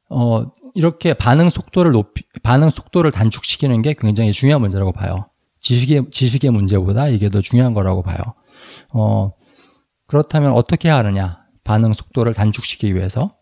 어, 0.09 0.43
이렇게 0.75 1.13
반응 1.13 1.49
속도를 1.49 1.93
높이, 1.93 2.23
반응 2.43 2.69
속도를 2.69 3.11
단축시키는 3.11 3.81
게 3.81 3.93
굉장히 3.97 4.33
중요한 4.33 4.61
문제라고 4.61 4.91
봐요. 4.91 5.29
지식의, 5.61 6.07
지식의 6.11 6.51
문제보다 6.51 7.07
이게 7.07 7.29
더 7.29 7.39
중요한 7.41 7.73
거라고 7.73 8.01
봐요. 8.01 8.17
어, 8.93 9.31
그렇다면 10.07 10.51
어떻게 10.51 10.89
하느냐? 10.89 11.43
반응 11.69 11.93
속도를 11.93 12.33
단축시키기 12.33 12.95
위해서. 12.95 13.35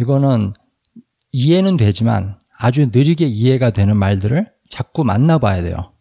이거는 0.00 0.54
이해는 1.30 1.76
되지만 1.76 2.36
아주 2.58 2.86
느리게 2.92 3.26
이해가 3.26 3.70
되는 3.70 3.96
말들을 3.96 4.50
자꾸 4.68 5.04
만나봐야 5.04 5.62
돼요. 5.62 5.92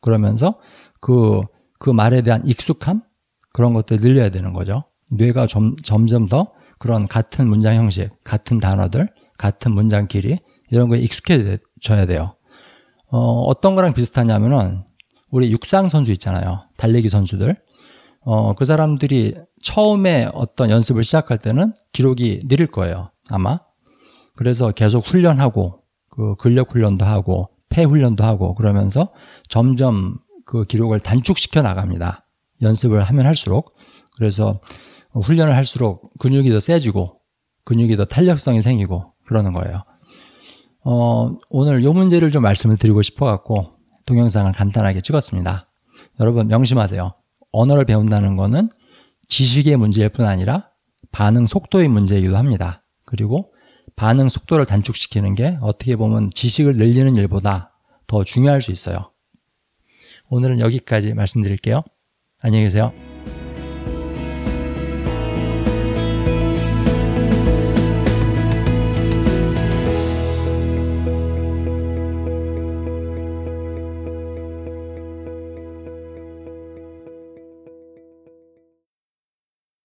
그러면서 0.00 0.60
그, 1.00 1.40
그 1.80 1.90
말에 1.90 2.22
대한 2.22 2.46
익숙함? 2.46 3.02
그런 3.52 3.72
것들 3.74 3.96
늘려야 3.96 4.28
되는 4.28 4.52
거죠. 4.52 4.84
뇌가 5.08 5.48
점, 5.48 5.74
점점 5.82 6.28
더 6.28 6.52
그런 6.78 7.08
같은 7.08 7.48
문장 7.48 7.74
형식, 7.74 8.08
같은 8.22 8.60
단어들, 8.60 9.08
같은 9.38 9.72
문장 9.72 10.06
길이 10.06 10.38
이런 10.70 10.88
거에 10.88 11.00
익숙해져야 11.00 12.06
돼요. 12.06 12.36
어, 13.08 13.18
어떤 13.42 13.74
거랑 13.74 13.92
비슷하냐면은 13.92 14.84
우리 15.30 15.50
육상 15.50 15.88
선수 15.88 16.12
있잖아요. 16.12 16.68
달리기 16.76 17.08
선수들. 17.08 17.60
어, 18.20 18.54
그 18.54 18.64
사람들이 18.64 19.34
처음에 19.62 20.28
어떤 20.34 20.70
연습을 20.70 21.04
시작할 21.04 21.38
때는 21.38 21.72
기록이 21.92 22.42
느릴 22.46 22.66
거예요. 22.66 23.10
아마. 23.28 23.60
그래서 24.36 24.70
계속 24.72 25.06
훈련하고 25.06 25.82
그 26.10 26.34
근력 26.36 26.72
훈련도 26.72 27.04
하고 27.04 27.50
폐 27.68 27.84
훈련도 27.84 28.24
하고 28.24 28.54
그러면서 28.54 29.12
점점 29.48 30.18
그 30.44 30.64
기록을 30.64 31.00
단축시켜 31.00 31.62
나갑니다. 31.62 32.26
연습을 32.62 33.02
하면 33.02 33.26
할수록. 33.26 33.76
그래서 34.16 34.60
훈련을 35.12 35.56
할수록 35.56 36.12
근육이 36.18 36.50
더 36.50 36.60
세지고 36.60 37.20
근육이 37.64 37.96
더 37.96 38.04
탄력성이 38.04 38.62
생기고 38.62 39.12
그러는 39.24 39.52
거예요. 39.52 39.84
어, 40.84 41.36
오늘 41.48 41.84
이 41.84 41.88
문제를 41.88 42.30
좀 42.30 42.42
말씀을 42.42 42.76
드리고 42.76 43.02
싶어 43.02 43.26
갖고 43.26 43.66
동영상을 44.06 44.50
간단하게 44.52 45.02
찍었습니다. 45.02 45.68
여러분 46.20 46.48
명심하세요. 46.48 47.19
언어를 47.52 47.84
배운다는 47.84 48.36
거는 48.36 48.68
지식의 49.28 49.76
문제일 49.76 50.08
뿐 50.08 50.26
아니라 50.26 50.70
반응 51.12 51.46
속도의 51.46 51.88
문제이기도 51.88 52.36
합니다. 52.36 52.82
그리고 53.04 53.52
반응 53.96 54.28
속도를 54.28 54.66
단축시키는 54.66 55.34
게 55.34 55.58
어떻게 55.60 55.96
보면 55.96 56.30
지식을 56.34 56.76
늘리는 56.76 57.16
일보다 57.16 57.72
더 58.06 58.24
중요할 58.24 58.62
수 58.62 58.70
있어요. 58.70 59.12
오늘은 60.28 60.60
여기까지 60.60 61.14
말씀드릴게요. 61.14 61.82
안녕히 62.40 62.64
계세요. 62.64 63.09